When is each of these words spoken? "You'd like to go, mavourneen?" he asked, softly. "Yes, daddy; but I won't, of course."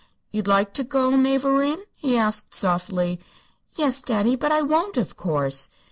"You'd 0.31 0.47
like 0.47 0.73
to 0.73 0.83
go, 0.83 1.11
mavourneen?" 1.11 1.83
he 1.95 2.17
asked, 2.17 2.55
softly. 2.55 3.19
"Yes, 3.75 4.01
daddy; 4.01 4.35
but 4.35 4.51
I 4.51 4.63
won't, 4.63 4.97
of 4.97 5.15
course." 5.15 5.69